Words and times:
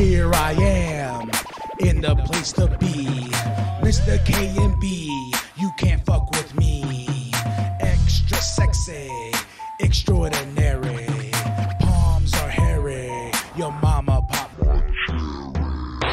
Here 0.00 0.32
I 0.32 0.52
am, 0.52 1.30
in 1.80 2.00
the 2.00 2.16
place 2.16 2.52
to 2.52 2.68
be. 2.78 3.04
Mr. 3.84 4.24
K 4.24 4.48
and 4.56 4.80
B, 4.80 5.34
you 5.58 5.70
can't 5.76 6.02
fuck 6.06 6.30
with 6.30 6.54
me. 6.56 7.30
Extra 7.80 8.38
sexy, 8.38 9.10
extraordinary. 9.78 11.06
Palms 11.80 12.32
are 12.32 12.48
hairy, 12.48 13.30
your 13.58 13.72
mama 13.72 14.26
pop. 14.26 14.50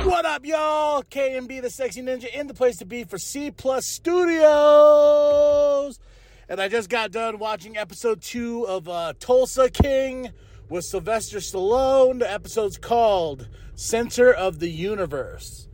What 0.06 0.26
up, 0.26 0.46
y'all? 0.46 1.04
K 1.04 1.38
and 1.38 1.48
B, 1.48 1.62
the 1.62 1.70
sexy 1.70 2.02
ninja, 2.02 2.28
in 2.36 2.48
the 2.48 2.54
place 2.54 2.76
to 2.80 2.86
be 2.86 3.06
for 3.06 3.18
C 3.18 3.52
Plus 3.52 3.86
Studios. 3.86 4.38
And 6.50 6.60
I 6.60 6.68
just 6.68 6.90
got 6.90 7.12
done 7.12 7.40
watching 7.40 7.78
episode 7.78 8.22
two 8.22 8.68
of 8.68 8.90
uh, 8.90 9.14
Tulsa 9.18 9.70
King 9.70 10.34
with 10.70 10.86
Sylvester 10.86 11.38
Stallone. 11.38 12.20
The 12.20 12.32
episode's 12.32 12.78
called 12.78 13.48
Center 13.76 14.32
of 14.32 14.60
the 14.60 14.70
Universe. 14.70 15.68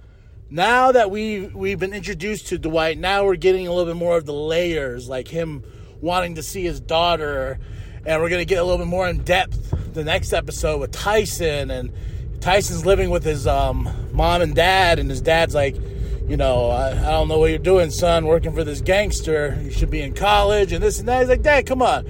Now 0.49 0.91
that 0.91 1.09
we 1.09 1.47
we've 1.47 1.79
been 1.79 1.93
introduced 1.93 2.47
to 2.47 2.57
Dwight, 2.57 2.97
now 2.97 3.25
we're 3.25 3.35
getting 3.35 3.67
a 3.67 3.73
little 3.73 3.91
bit 3.91 3.97
more 3.97 4.17
of 4.17 4.25
the 4.25 4.33
layers, 4.33 5.09
like 5.09 5.27
him 5.27 5.63
wanting 6.01 6.35
to 6.35 6.43
see 6.43 6.63
his 6.63 6.79
daughter, 6.79 7.59
and 8.05 8.21
we're 8.21 8.29
gonna 8.29 8.45
get 8.45 8.59
a 8.59 8.63
little 8.63 8.77
bit 8.77 8.87
more 8.87 9.07
in 9.07 9.23
depth 9.23 9.93
the 9.93 10.03
next 10.03 10.33
episode 10.33 10.79
with 10.79 10.91
Tyson 10.91 11.71
and 11.71 11.91
Tyson's 12.39 12.85
living 12.85 13.09
with 13.09 13.23
his 13.23 13.47
um, 13.47 13.89
mom 14.11 14.41
and 14.41 14.53
dad, 14.53 14.99
and 14.99 15.09
his 15.09 15.21
dad's 15.21 15.55
like, 15.55 15.75
you 16.27 16.35
know, 16.35 16.69
I, 16.69 16.89
I, 16.91 17.11
don't 17.11 17.27
know 17.29 17.39
what 17.39 17.49
you're 17.49 17.59
doing, 17.59 17.89
son, 17.89 18.25
working 18.25 18.53
for 18.53 18.63
this 18.63 18.81
gangster. 18.81 19.57
You 19.63 19.71
should 19.71 19.89
be 19.89 20.01
in 20.01 20.13
college 20.13 20.71
and 20.71 20.83
this 20.83 20.99
and 20.99 21.07
that. 21.07 21.19
He's 21.19 21.29
like, 21.29 21.41
Dad, 21.41 21.65
come 21.65 21.81
on. 21.81 22.05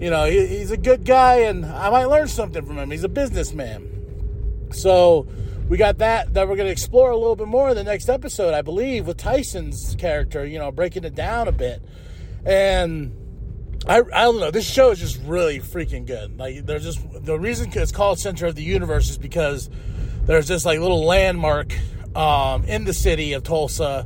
You 0.00 0.10
know, 0.10 0.24
he, 0.26 0.46
he's 0.46 0.70
a 0.70 0.76
good 0.76 1.04
guy, 1.04 1.40
and 1.40 1.64
I 1.64 1.90
might 1.90 2.06
learn 2.06 2.28
something 2.28 2.64
from 2.64 2.78
him. 2.78 2.90
He's 2.90 3.04
a 3.04 3.08
businessman. 3.08 4.68
So 4.72 5.26
we 5.68 5.76
got 5.76 5.98
that 5.98 6.34
that 6.34 6.48
we're 6.48 6.56
going 6.56 6.66
to 6.66 6.72
explore 6.72 7.10
a 7.10 7.16
little 7.16 7.36
bit 7.36 7.48
more 7.48 7.70
in 7.70 7.76
the 7.76 7.84
next 7.84 8.08
episode, 8.08 8.54
I 8.54 8.62
believe, 8.62 9.06
with 9.06 9.16
Tyson's 9.16 9.96
character. 9.96 10.44
You 10.44 10.58
know, 10.58 10.70
breaking 10.70 11.04
it 11.04 11.14
down 11.14 11.48
a 11.48 11.52
bit, 11.52 11.82
and. 12.44 13.22
I, 13.88 13.98
I 13.98 14.22
don't 14.22 14.40
know. 14.40 14.50
This 14.50 14.68
show 14.68 14.90
is 14.90 14.98
just 14.98 15.20
really 15.22 15.60
freaking 15.60 16.06
good. 16.06 16.38
Like, 16.40 16.66
there's 16.66 16.82
just 16.82 17.24
the 17.24 17.38
reason 17.38 17.70
it's 17.72 17.92
called 17.92 18.18
Center 18.18 18.46
of 18.46 18.56
the 18.56 18.62
Universe 18.64 19.10
is 19.10 19.18
because 19.18 19.70
there's 20.24 20.48
this 20.48 20.64
like 20.64 20.80
little 20.80 21.04
landmark 21.04 21.72
um, 22.16 22.64
in 22.64 22.84
the 22.84 22.94
city 22.94 23.34
of 23.34 23.44
Tulsa, 23.44 24.04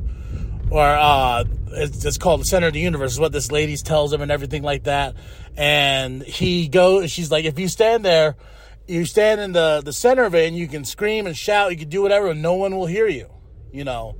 or 0.69 0.85
uh, 0.85 1.45
it's, 1.73 2.05
it's, 2.05 2.17
called 2.17 2.41
the 2.41 2.45
Center 2.45 2.67
of 2.67 2.73
the 2.73 2.79
Universe. 2.79 3.13
Is 3.13 3.19
what 3.19 3.31
this 3.31 3.51
lady 3.51 3.75
tells 3.77 4.11
him 4.13 4.21
and 4.21 4.31
everything 4.31 4.63
like 4.63 4.83
that. 4.83 5.15
And 5.55 6.23
he 6.23 6.67
goes. 6.67 7.11
She's 7.11 7.31
like, 7.31 7.45
if 7.45 7.59
you 7.59 7.67
stand 7.67 8.05
there, 8.05 8.35
you 8.87 9.05
stand 9.05 9.41
in 9.41 9.51
the 9.51 9.81
the 9.83 9.93
center 9.93 10.23
of 10.23 10.35
it, 10.35 10.47
and 10.47 10.57
you 10.57 10.67
can 10.67 10.85
scream 10.85 11.27
and 11.27 11.37
shout. 11.37 11.71
You 11.71 11.77
can 11.77 11.89
do 11.89 12.01
whatever, 12.01 12.27
and 12.27 12.41
no 12.41 12.53
one 12.53 12.75
will 12.75 12.85
hear 12.85 13.07
you. 13.07 13.29
You 13.71 13.83
know. 13.83 14.15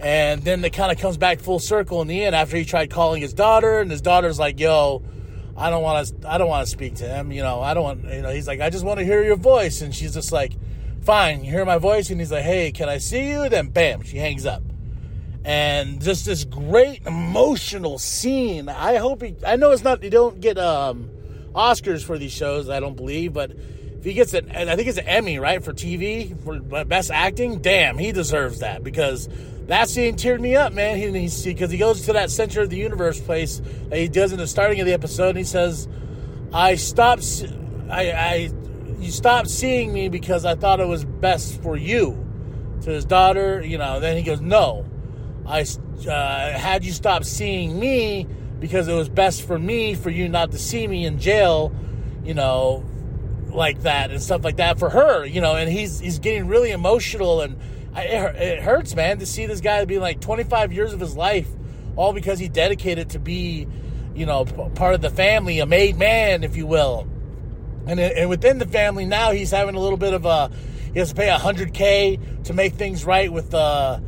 And 0.00 0.42
then 0.42 0.64
it 0.64 0.72
kind 0.72 0.92
of 0.92 0.98
comes 0.98 1.16
back 1.16 1.40
full 1.40 1.58
circle 1.58 2.00
in 2.02 2.08
the 2.08 2.24
end 2.24 2.34
after 2.34 2.56
he 2.56 2.64
tried 2.64 2.90
calling 2.90 3.20
his 3.20 3.32
daughter, 3.32 3.80
and 3.80 3.90
his 3.90 4.00
daughter's 4.00 4.38
like, 4.38 4.60
"Yo, 4.60 5.02
I 5.56 5.70
don't 5.70 5.82
want 5.82 6.06
to. 6.06 6.30
I 6.30 6.38
don't 6.38 6.48
want 6.48 6.66
to 6.66 6.70
speak 6.70 6.96
to 6.96 7.08
him. 7.08 7.32
You 7.32 7.42
know, 7.42 7.60
I 7.60 7.74
don't 7.74 7.82
want. 7.82 8.04
You 8.04 8.22
know, 8.22 8.30
he's 8.30 8.46
like, 8.46 8.60
I 8.60 8.70
just 8.70 8.84
want 8.84 9.00
to 9.00 9.04
hear 9.04 9.22
your 9.22 9.36
voice." 9.36 9.82
And 9.82 9.94
she's 9.94 10.14
just 10.14 10.30
like, 10.30 10.52
"Fine, 11.02 11.44
you 11.44 11.50
hear 11.50 11.64
my 11.64 11.78
voice." 11.78 12.10
And 12.10 12.20
he's 12.20 12.30
like, 12.30 12.44
"Hey, 12.44 12.70
can 12.70 12.88
I 12.88 12.98
see 12.98 13.30
you?" 13.30 13.48
Then, 13.48 13.68
bam, 13.68 14.02
she 14.02 14.18
hangs 14.18 14.46
up. 14.46 14.62
And 15.44 16.02
just 16.02 16.26
this 16.26 16.44
great 16.44 17.06
emotional 17.06 17.98
scene. 17.98 18.68
I 18.68 18.96
hope 18.96 19.22
he. 19.22 19.36
I 19.46 19.56
know 19.56 19.70
it's 19.70 19.84
not. 19.84 20.02
You 20.02 20.10
don't 20.10 20.40
get 20.40 20.58
um, 20.58 21.10
Oscars 21.54 22.04
for 22.04 22.18
these 22.18 22.32
shows. 22.32 22.68
I 22.68 22.80
don't 22.80 22.96
believe, 22.96 23.32
but 23.32 23.52
if 23.98 24.04
he 24.04 24.12
gets 24.12 24.32
an, 24.34 24.50
I 24.50 24.76
think 24.76 24.88
it's 24.88 24.98
an 24.98 25.08
Emmy, 25.08 25.38
right, 25.38 25.62
for 25.62 25.72
TV 25.72 26.38
for 26.44 26.84
best 26.84 27.10
acting. 27.10 27.60
Damn, 27.60 27.98
he 27.98 28.12
deserves 28.12 28.60
that 28.60 28.84
because 28.84 29.28
that 29.66 29.88
scene 29.88 30.14
teared 30.14 30.40
me 30.40 30.54
up, 30.54 30.72
man. 30.72 30.96
He 30.96 31.10
because 31.10 31.42
he, 31.44 31.76
he, 31.76 31.78
goes 31.78 32.02
to 32.06 32.12
that 32.12 32.30
center 32.30 32.62
of 32.62 32.70
the 32.70 32.76
universe 32.76 33.20
place 33.20 33.60
that 33.88 33.98
he 33.98 34.08
does 34.08 34.32
in 34.32 34.38
the 34.38 34.46
starting 34.46 34.78
of 34.80 34.86
the 34.86 34.92
episode, 34.92 35.30
and 35.30 35.38
he 35.38 35.44
says, 35.44 35.88
"I 36.52 36.76
stopped, 36.76 37.44
I, 37.90 38.12
I, 38.12 38.50
you 39.00 39.10
stopped 39.10 39.50
seeing 39.50 39.92
me 39.92 40.08
because 40.08 40.44
I 40.44 40.54
thought 40.54 40.80
it 40.80 40.88
was 40.88 41.04
best 41.04 41.60
for 41.62 41.76
you." 41.76 42.24
To 42.82 42.90
his 42.90 43.04
daughter, 43.04 43.60
you 43.64 43.78
know. 43.78 43.98
Then 43.98 44.16
he 44.16 44.22
goes, 44.22 44.40
"No, 44.40 44.86
I 45.48 45.64
uh, 46.06 46.58
had 46.58 46.84
you 46.84 46.92
stop 46.92 47.24
seeing 47.24 47.80
me 47.80 48.26
because 48.60 48.86
it 48.86 48.94
was 48.94 49.08
best 49.08 49.42
for 49.42 49.58
me 49.58 49.94
for 49.94 50.10
you 50.10 50.28
not 50.28 50.52
to 50.52 50.58
see 50.58 50.86
me 50.86 51.06
in 51.06 51.18
jail, 51.18 51.74
you 52.22 52.34
know, 52.34 52.84
like 53.48 53.82
that 53.82 54.10
and 54.10 54.22
stuff 54.22 54.44
like 54.44 54.56
that 54.56 54.78
for 54.78 54.90
her, 54.90 55.24
you 55.24 55.40
know." 55.40 55.56
And 55.56 55.70
he's 55.70 55.98
he's 55.98 56.18
getting 56.18 56.48
really 56.48 56.70
emotional 56.70 57.40
and 57.40 57.58
it 57.96 58.62
hurts, 58.62 58.94
man, 58.94 59.18
to 59.18 59.26
see 59.26 59.46
this 59.46 59.60
guy 59.60 59.84
be 59.84 59.98
like 59.98 60.20
25 60.20 60.72
years 60.72 60.92
of 60.92 61.00
his 61.00 61.16
life, 61.16 61.48
all 61.96 62.12
because 62.12 62.38
he 62.38 62.48
dedicated 62.48 63.10
to 63.10 63.18
be, 63.18 63.66
you 64.14 64.26
know, 64.26 64.44
part 64.44 64.94
of 64.94 65.00
the 65.00 65.10
family, 65.10 65.58
a 65.60 65.66
made 65.66 65.96
man, 65.96 66.44
if 66.44 66.56
you 66.56 66.66
will. 66.66 67.08
And, 67.86 67.98
and 67.98 68.28
within 68.28 68.58
the 68.58 68.66
family 68.66 69.06
now, 69.06 69.30
he's 69.30 69.50
having 69.50 69.74
a 69.74 69.80
little 69.80 69.96
bit 69.96 70.12
of 70.12 70.26
a, 70.26 70.50
he 70.92 70.98
has 70.98 71.08
to 71.08 71.14
pay 71.14 71.28
100K 71.28 72.44
to 72.44 72.52
make 72.52 72.74
things 72.74 73.04
right 73.04 73.32
with 73.32 73.50
the, 73.50 73.58
uh, 73.58 74.00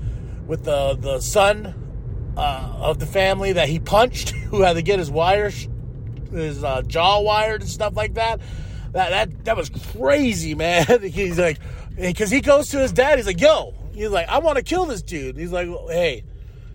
with 0.50 0.64
the, 0.64 0.96
the 0.98 1.20
son 1.20 2.32
uh, 2.36 2.72
of 2.80 2.98
the 2.98 3.06
family 3.06 3.52
that 3.52 3.68
he 3.68 3.78
punched, 3.78 4.30
who 4.50 4.62
had 4.62 4.72
to 4.72 4.82
get 4.82 4.98
his 4.98 5.08
wires, 5.08 5.68
his 6.32 6.64
uh, 6.64 6.82
jaw 6.82 7.20
wired 7.20 7.60
and 7.60 7.70
stuff 7.70 7.94
like 7.94 8.14
that. 8.14 8.40
That, 8.90 9.10
that, 9.10 9.44
that 9.44 9.56
was 9.56 9.70
crazy, 9.92 10.54
man. 10.56 10.84
He's 11.02 11.38
like, 11.38 11.60
because 11.96 12.32
he 12.32 12.40
goes 12.40 12.68
to 12.70 12.80
his 12.80 12.92
dad. 12.92 13.18
He's 13.18 13.26
like, 13.28 13.40
"Yo," 13.40 13.74
he's 13.92 14.10
like, 14.10 14.28
"I 14.28 14.38
want 14.38 14.56
to 14.56 14.64
kill 14.64 14.86
this 14.86 15.02
dude." 15.02 15.36
He's 15.36 15.52
like, 15.52 15.68
"Hey, 15.88 16.24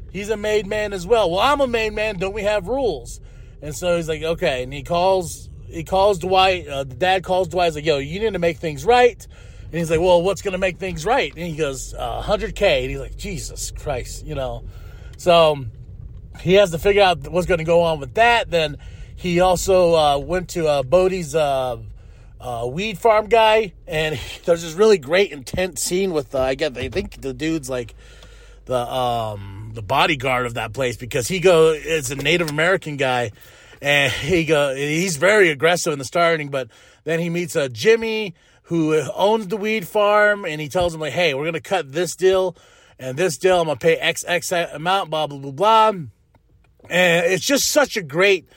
he's 0.09 0.29
a 0.29 0.37
made 0.37 0.67
man 0.67 0.93
as 0.93 1.05
well." 1.05 1.29
Well, 1.29 1.41
I'm 1.41 1.59
a 1.59 1.67
made 1.67 1.91
man. 1.91 2.17
Don't 2.17 2.33
we 2.33 2.43
have 2.43 2.69
rules? 2.69 3.19
And 3.61 3.75
so 3.75 3.97
he's 3.97 4.07
like, 4.07 4.23
"Okay." 4.23 4.63
And 4.63 4.71
he 4.71 4.83
calls 4.83 5.49
he 5.67 5.83
calls 5.83 6.19
Dwight. 6.19 6.67
Uh, 6.67 6.85
the 6.85 6.95
dad 6.95 7.23
calls 7.23 7.49
Dwight. 7.49 7.67
He's 7.67 7.75
like, 7.75 7.85
"Yo, 7.85 7.97
you 7.97 8.21
need 8.21 8.33
to 8.33 8.39
make 8.39 8.57
things 8.57 8.85
right." 8.85 9.27
And 9.75 9.81
he's 9.81 9.91
like, 9.91 9.99
"Well, 9.99 10.21
what's 10.21 10.41
gonna 10.41 10.57
make 10.57 10.77
things 10.77 11.05
right?" 11.05 11.33
And 11.35 11.45
he 11.45 11.57
goes, 11.57 11.93
uh, 11.93 12.21
"100k." 12.21 12.83
And 12.83 12.91
he's 12.91 12.99
like, 13.01 13.17
"Jesus 13.17 13.71
Christ," 13.71 14.25
you 14.25 14.33
know. 14.33 14.63
So 15.17 15.65
he 16.39 16.53
has 16.53 16.71
to 16.71 16.79
figure 16.79 17.01
out 17.01 17.27
what's 17.27 17.45
going 17.45 17.57
to 17.57 17.65
go 17.65 17.81
on 17.81 17.99
with 17.99 18.13
that. 18.13 18.49
Then 18.49 18.77
he 19.17 19.41
also 19.41 19.93
uh, 19.93 20.17
went 20.17 20.47
to 20.51 20.65
uh, 20.65 20.83
Bodhi's 20.83 21.35
uh, 21.35 21.75
uh, 22.39 22.69
weed 22.71 22.97
farm 22.97 23.27
guy, 23.27 23.73
and 23.85 24.15
he, 24.15 24.39
there's 24.45 24.61
this 24.61 24.75
really 24.75 24.97
great 24.97 25.33
intense 25.33 25.81
scene 25.81 26.13
with 26.13 26.33
uh, 26.33 26.39
I 26.39 26.55
get 26.55 26.77
I 26.77 26.87
think 26.87 27.19
the 27.19 27.33
dude's 27.33 27.69
like 27.69 27.95
the 28.67 28.77
um 28.77 29.71
the 29.73 29.81
bodyguard 29.81 30.45
of 30.45 30.53
that 30.53 30.71
place 30.71 30.95
because 30.95 31.27
he 31.27 31.41
go 31.41 31.73
it's 31.75 32.11
a 32.11 32.15
Native 32.15 32.49
American 32.49 32.95
guy, 32.95 33.33
and 33.85 34.12
he 34.12 34.46
go 34.46 34.73
he's 34.73 35.16
very 35.18 35.50
aggressive 35.50 35.94
in 35.94 36.00
the 36.00 36.06
starting, 36.06 36.50
but 36.50 36.69
then 37.03 37.19
he 37.19 37.29
meets 37.29 37.56
a 37.56 37.66
uh, 37.66 37.68
Jimmy 37.68 38.34
who 38.63 39.00
owns 39.13 39.47
the 39.47 39.57
weed 39.57 39.88
farm, 39.88 40.44
and 40.44 40.59
he 40.59 40.68
tells 40.68 40.96
him 40.96 41.01
like, 41.01 41.13
hey, 41.13 41.35
we're 41.35 41.46
gonna 41.46 41.62
cut 41.62 41.91
this 41.91 42.16
deal 42.16 42.57
and 42.97 43.16
this 43.16 43.38
deal, 43.38 43.62
I'm 43.62 43.68
gonna 43.68 43.78
pay 43.78 43.96
X 43.97 44.25
X 44.28 44.51
amount, 44.51 45.12
blah 45.12 45.28
blah 45.28 45.38
blah 45.38 45.51
blah, 45.51 45.90
and 45.90 47.25
it's 47.28 47.46
just 47.46 47.69
such 47.69 47.96
a 47.96 48.01
great 48.01 48.50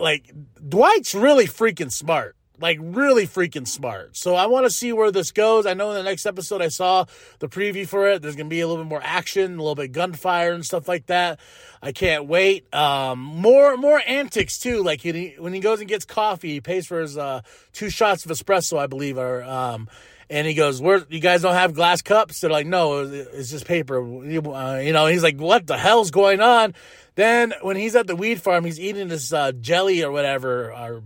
like 0.00 0.32
Dwight's 0.66 1.14
really 1.14 1.46
freaking 1.46 1.92
smart 1.92 2.34
like 2.60 2.78
really 2.80 3.26
freaking 3.26 3.66
smart. 3.66 4.16
So 4.16 4.34
I 4.34 4.46
want 4.46 4.66
to 4.66 4.70
see 4.70 4.92
where 4.92 5.10
this 5.10 5.32
goes. 5.32 5.66
I 5.66 5.74
know 5.74 5.90
in 5.90 5.96
the 5.96 6.02
next 6.02 6.26
episode 6.26 6.62
I 6.62 6.68
saw 6.68 7.04
the 7.38 7.48
preview 7.48 7.86
for 7.86 8.08
it. 8.08 8.22
There's 8.22 8.36
going 8.36 8.46
to 8.46 8.50
be 8.50 8.60
a 8.60 8.66
little 8.66 8.82
bit 8.82 8.88
more 8.88 9.02
action, 9.02 9.54
a 9.54 9.62
little 9.62 9.74
bit 9.74 9.92
gunfire 9.92 10.52
and 10.52 10.64
stuff 10.64 10.88
like 10.88 11.06
that. 11.06 11.38
I 11.82 11.92
can't 11.92 12.26
wait. 12.26 12.72
Um, 12.74 13.20
more 13.20 13.76
more 13.76 14.00
antics 14.06 14.58
too. 14.58 14.82
Like 14.82 15.00
he, 15.00 15.34
when 15.38 15.52
he 15.52 15.60
goes 15.60 15.80
and 15.80 15.88
gets 15.88 16.04
coffee, 16.04 16.52
he 16.54 16.60
pays 16.60 16.86
for 16.86 17.00
his 17.00 17.16
uh, 17.16 17.42
two 17.72 17.90
shots 17.90 18.24
of 18.24 18.30
espresso, 18.30 18.78
I 18.78 18.86
believe, 18.86 19.18
or 19.18 19.42
um, 19.44 19.88
and 20.28 20.46
he 20.46 20.54
goes, 20.54 20.80
"Where 20.80 21.04
you 21.08 21.20
guys 21.20 21.42
don't 21.42 21.54
have 21.54 21.74
glass 21.74 22.02
cups?" 22.02 22.40
They're 22.40 22.50
like, 22.50 22.66
"No, 22.66 23.00
it's 23.04 23.50
just 23.50 23.66
paper." 23.66 23.98
Uh, 23.98 24.78
you 24.78 24.92
know, 24.92 25.06
he's 25.06 25.22
like, 25.22 25.38
"What 25.38 25.66
the 25.66 25.76
hell's 25.76 26.10
going 26.10 26.40
on?" 26.40 26.74
Then 27.14 27.54
when 27.62 27.76
he's 27.76 27.96
at 27.96 28.06
the 28.06 28.16
weed 28.16 28.42
farm, 28.42 28.64
he's 28.64 28.80
eating 28.80 29.08
this 29.08 29.32
uh, 29.32 29.52
jelly 29.52 30.02
or 30.02 30.10
whatever, 30.10 30.72
or 30.72 31.02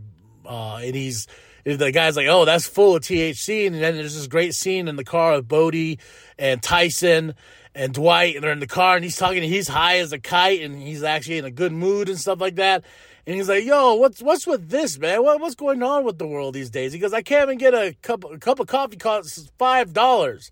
uh, 0.50 0.80
and 0.82 0.96
he's 0.96 1.28
the 1.64 1.92
guy's 1.92 2.16
like, 2.16 2.26
"Oh, 2.28 2.44
that's 2.44 2.66
full 2.66 2.96
of 2.96 3.02
THC," 3.02 3.66
and 3.66 3.76
then 3.76 3.94
there's 3.96 4.16
this 4.16 4.26
great 4.26 4.54
scene 4.54 4.88
in 4.88 4.96
the 4.96 5.04
car 5.04 5.36
with 5.36 5.46
Bodhi 5.46 6.00
and 6.38 6.60
Tyson 6.60 7.34
and 7.72 7.94
Dwight, 7.94 8.34
and 8.34 8.42
they're 8.42 8.50
in 8.50 8.58
the 8.58 8.66
car, 8.66 8.96
and 8.96 9.04
he's 9.04 9.16
talking. 9.16 9.44
He's 9.44 9.68
high 9.68 9.98
as 9.98 10.12
a 10.12 10.18
kite, 10.18 10.62
and 10.62 10.82
he's 10.82 11.04
actually 11.04 11.38
in 11.38 11.44
a 11.44 11.52
good 11.52 11.72
mood 11.72 12.08
and 12.08 12.18
stuff 12.18 12.40
like 12.40 12.56
that. 12.56 12.84
And 13.26 13.36
he's 13.36 13.48
like, 13.48 13.64
"Yo, 13.64 13.94
what's 13.94 14.20
what's 14.20 14.44
with 14.44 14.70
this, 14.70 14.98
man? 14.98 15.22
What, 15.22 15.40
what's 15.40 15.54
going 15.54 15.84
on 15.84 16.04
with 16.04 16.18
the 16.18 16.26
world 16.26 16.54
these 16.54 16.70
days?" 16.70 16.92
He 16.92 16.98
goes, 16.98 17.12
"I 17.12 17.22
can't 17.22 17.44
even 17.44 17.58
get 17.58 17.72
a 17.72 17.94
cup 18.02 18.24
a 18.24 18.36
cup 18.38 18.58
of 18.58 18.66
coffee 18.66 18.96
costs 18.96 19.52
five 19.56 19.92
dollars." 19.92 20.50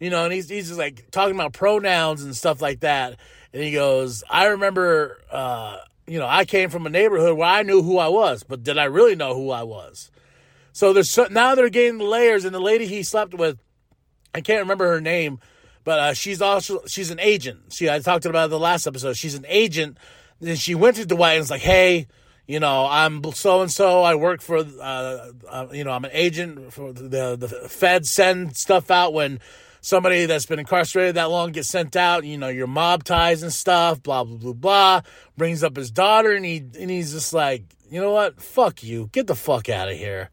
You 0.00 0.08
know, 0.08 0.24
and 0.24 0.32
he's 0.32 0.48
he's 0.48 0.68
just 0.68 0.78
like 0.78 1.10
talking 1.10 1.34
about 1.34 1.52
pronouns 1.52 2.22
and 2.22 2.34
stuff 2.34 2.62
like 2.62 2.80
that. 2.80 3.18
And 3.52 3.62
he 3.62 3.72
goes, 3.72 4.24
"I 4.30 4.46
remember." 4.46 5.20
uh 5.30 5.78
you 6.06 6.18
know, 6.18 6.26
I 6.26 6.44
came 6.44 6.70
from 6.70 6.86
a 6.86 6.90
neighborhood 6.90 7.36
where 7.36 7.48
I 7.48 7.62
knew 7.62 7.82
who 7.82 7.98
I 7.98 8.08
was, 8.08 8.42
but 8.42 8.62
did 8.62 8.78
I 8.78 8.84
really 8.84 9.16
know 9.16 9.34
who 9.34 9.50
I 9.50 9.62
was? 9.62 10.10
So 10.72 10.92
there's 10.92 11.10
so, 11.10 11.26
now 11.30 11.54
they're 11.54 11.68
getting 11.68 11.98
the 11.98 12.04
layers, 12.04 12.44
and 12.44 12.54
the 12.54 12.60
lady 12.60 12.86
he 12.86 13.02
slept 13.02 13.34
with 13.34 13.58
I 14.34 14.40
can't 14.40 14.60
remember 14.60 14.88
her 14.88 15.00
name, 15.00 15.38
but 15.84 15.98
uh, 15.98 16.14
she's 16.14 16.42
also 16.42 16.80
she's 16.86 17.10
an 17.10 17.20
agent. 17.20 17.72
She 17.72 17.88
I 17.88 18.00
talked 18.00 18.26
about 18.26 18.50
the 18.50 18.58
last 18.58 18.86
episode. 18.86 19.16
She's 19.16 19.34
an 19.34 19.46
agent. 19.48 19.98
And 20.40 20.58
she 20.58 20.74
went 20.74 20.96
to 20.96 21.06
Dwight 21.06 21.36
and 21.36 21.42
was 21.42 21.50
like, 21.50 21.62
"Hey, 21.62 22.08
you 22.46 22.60
know, 22.60 22.86
I'm 22.86 23.22
so 23.32 23.62
and 23.62 23.70
so. 23.70 24.02
I 24.02 24.16
work 24.16 24.42
for, 24.42 24.58
uh, 24.58 25.30
uh, 25.48 25.66
you 25.72 25.84
know, 25.84 25.92
I'm 25.92 26.04
an 26.04 26.10
agent 26.12 26.72
for 26.72 26.92
the 26.92 27.36
the 27.36 27.48
Fed 27.68 28.06
send 28.06 28.56
stuff 28.56 28.90
out 28.90 29.14
when 29.14 29.40
somebody 29.84 30.24
that's 30.24 30.46
been 30.46 30.58
incarcerated 30.58 31.16
that 31.16 31.30
long 31.30 31.52
gets 31.52 31.68
sent 31.68 31.94
out. 31.94 32.24
You 32.24 32.38
know, 32.38 32.48
your 32.48 32.66
mob 32.66 33.04
ties 33.04 33.42
and 33.42 33.52
stuff. 33.52 34.02
Blah 34.02 34.24
blah 34.24 34.38
blah 34.38 34.52
blah. 34.52 35.00
Brings 35.36 35.62
up 35.62 35.76
his 35.76 35.90
daughter, 35.90 36.32
and 36.32 36.44
he 36.44 36.58
and 36.80 36.90
he's 36.90 37.12
just 37.12 37.32
like, 37.32 37.64
you 37.90 38.00
know 38.00 38.10
what? 38.10 38.40
Fuck 38.40 38.82
you. 38.82 39.10
Get 39.12 39.26
the 39.26 39.34
fuck 39.34 39.68
out 39.68 39.90
of 39.90 39.96
here. 39.96 40.30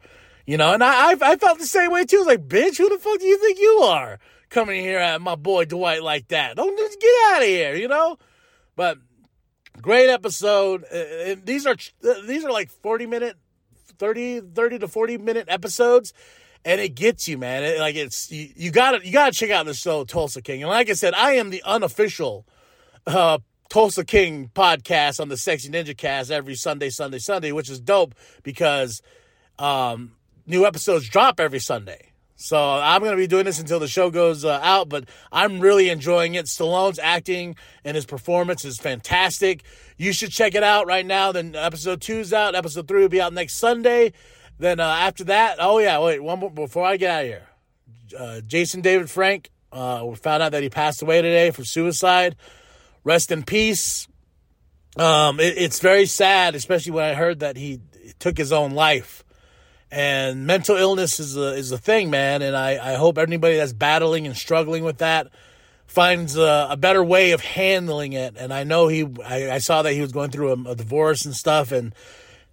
You 0.48 0.57
know, 0.57 0.74
and 0.74 0.83
I, 0.83 1.12
I 1.12 1.18
I 1.21 1.36
felt 1.36 1.59
the 1.59 1.65
same 1.65 1.92
way 1.92 2.06
too. 2.06 2.19
Was 2.19 2.27
like, 2.27 2.48
bitch, 2.48 2.77
who 2.77 2.89
the 2.89 2.98
fuck 2.98 3.19
do 3.19 3.25
you 3.25 3.38
think 3.38 3.59
you 3.59 3.81
are 3.83 4.19
coming 4.50 4.81
here 4.81 5.00
at 5.00 5.21
my 5.21 5.36
boy 5.36 5.65
Dwight 5.65 6.01
like 6.01 6.30
that? 6.30 6.56
Don't 6.56 6.77
just 6.77 7.00
get 7.00 7.13
out 7.33 7.42
of 7.42 7.47
here. 7.47 7.75
You 7.75 7.89
know, 7.89 8.18
but 8.75 8.97
great 9.81 10.09
episode. 10.09 10.86
Uh, 10.86 11.36
these 11.44 11.65
are 11.65 11.75
these 12.25 12.45
are 12.45 12.51
like 12.51 12.69
40 12.69 13.06
minute 13.06 13.38
30 14.00 14.42
30 14.42 14.80
to 14.80 14.88
40 14.88 15.18
minute 15.19 15.45
episodes 15.47 16.13
and 16.66 16.80
it 16.81 16.96
gets 16.96 17.28
you 17.28 17.38
man 17.38 17.63
it, 17.63 17.80
like 17.80 17.96
it's 17.96 18.31
you, 18.31 18.50
you 18.56 18.72
gotta 18.72 19.06
you 19.06 19.12
gotta 19.12 19.31
check 19.31 19.50
out 19.50 19.66
the 19.66 19.74
show 19.74 20.04
tulsa 20.04 20.42
king 20.42 20.62
and 20.62 20.69
like 20.69 20.90
i 20.90 20.94
said 20.94 21.13
i 21.13 21.34
am 21.34 21.50
the 21.50 21.62
unofficial 21.63 22.46
uh 23.08 23.38
tulsa 23.69 24.04
king 24.04 24.50
podcast 24.54 25.19
on 25.19 25.30
the 25.30 25.38
sexy 25.38 25.69
ninja 25.69 25.98
cast 25.98 26.31
every 26.31 26.56
sunday 26.56 26.90
sunday 26.90 27.19
sunday 27.19 27.52
which 27.52 27.69
is 27.69 27.80
dope 27.80 28.13
because 28.44 29.02
um 29.60 30.12
new 30.46 30.66
episodes 30.66 31.08
drop 31.08 31.40
every 31.40 31.60
sunday 31.60 32.12
so 32.42 32.58
I'm 32.58 33.02
going 33.02 33.12
to 33.12 33.18
be 33.18 33.28
doing 33.28 33.46
this 33.46 33.60
until 33.60 33.80
the 33.80 33.88
show 33.88 34.10
goes 34.10 34.44
uh, 34.44 34.60
out, 34.64 34.90
but 34.90 35.07
I'm 35.31 35.60
really 35.60 35.90
enjoying 35.90 36.34
it. 36.34 36.48
Stallone's 36.48 36.98
acting 36.98 37.56
and 37.86 37.94
his 37.94 38.07
performance 38.07 38.66
is 38.66 38.80
fantastic. 38.80 39.62
You 39.96 40.12
should 40.12 40.31
check 40.31 40.56
it 40.56 40.64
out 40.64 40.88
right 40.88 41.06
now. 41.06 41.31
Then 41.31 41.56
episode 41.56 42.02
two's 42.02 42.34
out. 42.34 42.56
Episode 42.56 42.88
three 42.88 43.02
will 43.02 43.10
be 43.10 43.22
out 43.22 43.31
next 43.31 43.57
Sunday. 43.57 44.14
Then 44.62 44.80
uh, 44.80 44.84
after 44.84 45.24
that, 45.24 45.58
oh 45.60 45.80
yeah, 45.80 46.00
wait 46.00 46.22
one 46.22 46.40
more 46.40 46.52
before 46.52 46.86
I 46.86 46.98
get 46.98 47.12
out 47.12 47.22
of 47.24 47.28
here. 47.28 47.48
Uh, 48.16 48.42
Jason 48.42 48.81
David 48.81 49.10
Frank, 49.10 49.50
uh, 49.72 50.04
we 50.06 50.16
found 50.16 50.44
out 50.44 50.52
that 50.52 50.62
he 50.62 50.69
passed 50.69 51.02
away 51.02 51.19
today 51.24 51.50
for 51.50 51.66
suicide. 51.66 52.36
Rest 53.04 53.31
in 53.31 53.42
peace. 53.42 54.08
Um, 54.98 55.40
it, 55.40 55.58
it's 55.58 55.80
very 55.80 56.06
sad, 56.06 56.54
especially 56.54 56.92
when 56.92 57.06
I 57.06 57.16
heard 57.16 57.40
that 57.40 57.58
he 57.58 57.80
took 58.19 58.38
his 58.38 58.52
own 58.52 58.72
life 58.72 59.24
and 59.92 60.46
mental 60.46 60.78
illness 60.78 61.19
is 61.19 61.36
a 61.36 61.54
is 61.56 61.72
a 61.72 61.78
thing, 61.80 62.12
man. 62.12 62.44
And 62.44 62.56
I, 62.56 62.94
I 62.94 62.94
hope 62.94 63.18
anybody 63.18 63.57
that's 63.57 63.74
battling 63.74 64.28
and 64.28 64.38
struggling 64.38 64.84
with 64.84 65.00
that 65.00 65.28
finds 65.88 66.38
a, 66.38 66.68
a 66.69 66.78
better 66.78 67.04
way 67.04 67.31
of 67.31 67.42
handling 67.42 68.14
it. 68.14 68.36
And 68.38 68.54
I 68.54 68.64
know 68.64 68.88
he, 68.88 69.07
I, 69.25 69.52
I 69.52 69.57
saw 69.57 69.81
that 69.81 69.92
he 69.92 70.02
was 70.02 70.12
going 70.12 70.31
through 70.31 70.52
a, 70.52 70.72
a, 70.72 70.75
divorce 70.75 71.25
and 71.25 71.36
stuff, 71.36 71.74
and 71.74 71.94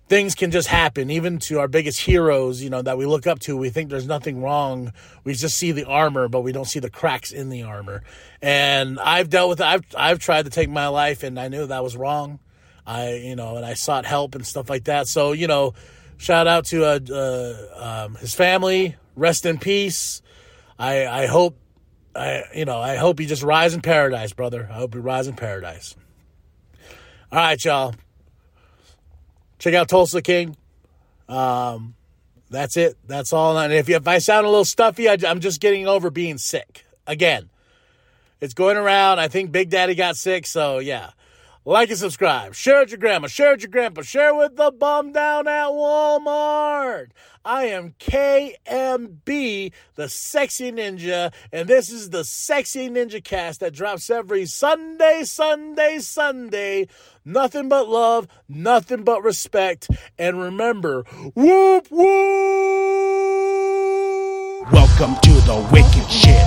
things 0.08 0.34
can 0.34 0.50
just 0.50 0.68
happen, 0.68 1.10
even 1.10 1.38
to 1.40 1.58
our 1.60 1.68
biggest 1.68 2.00
heroes, 2.00 2.62
you 2.62 2.70
know, 2.70 2.82
that 2.82 2.98
we 2.98 3.06
look 3.06 3.26
up 3.26 3.38
to. 3.40 3.56
We 3.56 3.70
think 3.70 3.90
there's 3.90 4.06
nothing 4.06 4.42
wrong. 4.42 4.92
We 5.24 5.34
just 5.34 5.56
see 5.56 5.72
the 5.72 5.84
armor, 5.84 6.28
but 6.28 6.40
we 6.40 6.52
don't 6.52 6.64
see 6.64 6.80
the 6.80 6.90
cracks 6.90 7.30
in 7.30 7.48
the 7.50 7.62
armor. 7.62 8.02
And 8.40 8.98
I've 8.98 9.28
dealt 9.28 9.50
with 9.50 9.60
it. 9.60 9.66
I've 9.66 9.84
I've 9.96 10.18
tried 10.18 10.44
to 10.44 10.50
take 10.50 10.70
my 10.70 10.88
life, 10.88 11.22
and 11.22 11.38
I 11.38 11.48
knew 11.48 11.66
that 11.66 11.82
was 11.82 11.96
wrong. 11.96 12.40
I, 12.86 13.14
you 13.16 13.36
know, 13.36 13.56
and 13.56 13.66
I 13.66 13.74
sought 13.74 14.06
help 14.06 14.34
and 14.34 14.46
stuff 14.46 14.70
like 14.70 14.84
that. 14.84 15.08
So, 15.08 15.32
you 15.32 15.46
know 15.46 15.74
Shout 16.18 16.48
out 16.48 16.64
to 16.66 16.84
uh, 16.84 16.98
uh, 17.10 18.04
um, 18.06 18.16
his 18.16 18.34
family. 18.34 18.96
Rest 19.14 19.46
in 19.46 19.58
peace. 19.58 20.20
I 20.76 21.06
I 21.06 21.26
hope 21.26 21.56
I 22.14 22.42
you 22.54 22.64
know 22.64 22.80
I 22.80 22.96
hope 22.96 23.20
you 23.20 23.26
just 23.26 23.44
rise 23.44 23.72
in 23.72 23.80
paradise, 23.80 24.32
brother. 24.32 24.68
I 24.70 24.74
hope 24.74 24.96
you 24.96 25.00
rise 25.00 25.28
in 25.28 25.36
paradise. 25.36 25.94
All 27.30 27.38
right, 27.38 27.64
y'all. 27.64 27.94
Check 29.58 29.74
out 29.74 29.88
Tulsa 29.88 30.22
King. 30.22 30.56
Um, 31.28 31.94
that's 32.50 32.76
it. 32.76 32.96
That's 33.06 33.32
all. 33.32 33.58
And 33.58 33.72
if 33.72 33.88
if 33.88 34.08
I 34.08 34.18
sound 34.18 34.46
a 34.46 34.48
little 34.48 34.64
stuffy, 34.64 35.08
I, 35.08 35.16
I'm 35.26 35.40
just 35.40 35.60
getting 35.60 35.86
over 35.86 36.10
being 36.10 36.38
sick 36.38 36.86
again. 37.06 37.50
It's 38.40 38.54
going 38.54 38.76
around. 38.76 39.18
I 39.18 39.28
think 39.28 39.50
Big 39.52 39.70
Daddy 39.70 39.94
got 39.94 40.16
sick, 40.16 40.46
so 40.46 40.78
yeah. 40.78 41.10
Like 41.64 41.90
and 41.90 41.98
subscribe. 41.98 42.54
Share 42.54 42.78
it 42.78 42.84
with 42.84 42.90
your 42.92 42.98
grandma. 42.98 43.26
Share 43.26 43.50
it 43.50 43.56
with 43.56 43.62
your 43.62 43.70
grandpa. 43.70 44.00
Share 44.00 44.34
with 44.34 44.56
the 44.56 44.70
bum 44.70 45.12
down 45.12 45.46
at 45.46 45.66
Walmart. 45.66 47.08
I 47.48 47.64
am 47.68 47.94
KMB, 47.98 49.72
the 49.94 50.08
Sexy 50.10 50.70
Ninja, 50.70 51.32
and 51.50 51.66
this 51.66 51.90
is 51.90 52.10
the 52.10 52.22
Sexy 52.22 52.90
Ninja 52.90 53.24
cast 53.24 53.60
that 53.60 53.72
drops 53.72 54.10
every 54.10 54.44
Sunday, 54.44 55.24
Sunday, 55.24 55.98
Sunday. 56.00 56.88
Nothing 57.24 57.70
but 57.70 57.88
love, 57.88 58.28
nothing 58.50 59.02
but 59.02 59.22
respect. 59.22 59.88
And 60.18 60.38
remember, 60.38 61.04
whoop, 61.34 61.86
whoop! 61.90 62.10
Welcome 64.70 65.14
to 65.22 65.32
the 65.32 65.66
wicked 65.72 66.10
shit. 66.10 66.44